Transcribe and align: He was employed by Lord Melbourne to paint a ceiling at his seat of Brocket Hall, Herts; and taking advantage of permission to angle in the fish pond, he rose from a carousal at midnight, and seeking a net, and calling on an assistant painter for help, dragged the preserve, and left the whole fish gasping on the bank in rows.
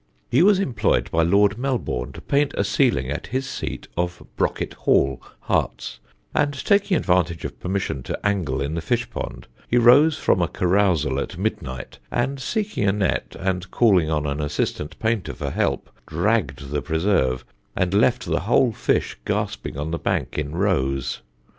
He 0.31 0.41
was 0.41 0.57
employed 0.57 1.11
by 1.11 1.21
Lord 1.21 1.59
Melbourne 1.59 2.11
to 2.13 2.21
paint 2.21 2.55
a 2.57 2.63
ceiling 2.63 3.11
at 3.11 3.27
his 3.27 3.47
seat 3.47 3.87
of 3.95 4.23
Brocket 4.35 4.73
Hall, 4.73 5.21
Herts; 5.41 5.99
and 6.33 6.53
taking 6.65 6.97
advantage 6.97 7.45
of 7.45 7.59
permission 7.59 8.01
to 8.09 8.19
angle 8.25 8.63
in 8.63 8.73
the 8.73 8.81
fish 8.81 9.07
pond, 9.11 9.45
he 9.67 9.77
rose 9.77 10.17
from 10.17 10.41
a 10.41 10.47
carousal 10.47 11.19
at 11.19 11.37
midnight, 11.37 11.99
and 12.09 12.39
seeking 12.39 12.87
a 12.87 12.91
net, 12.91 13.35
and 13.37 13.69
calling 13.69 14.09
on 14.09 14.25
an 14.25 14.41
assistant 14.41 14.97
painter 14.97 15.35
for 15.35 15.51
help, 15.51 15.91
dragged 16.07 16.71
the 16.71 16.81
preserve, 16.81 17.45
and 17.75 17.93
left 17.93 18.25
the 18.25 18.39
whole 18.39 18.71
fish 18.71 19.17
gasping 19.23 19.77
on 19.77 19.91
the 19.91 19.99
bank 19.99 20.35
in 20.35 20.55
rows. 20.55 21.21